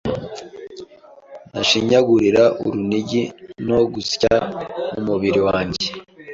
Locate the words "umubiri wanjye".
4.99-5.87